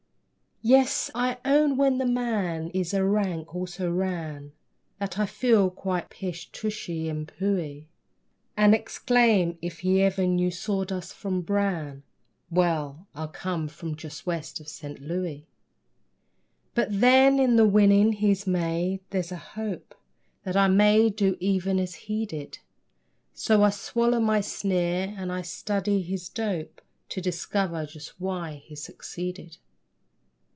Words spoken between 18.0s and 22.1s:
he's made, there's a hope That I may do even as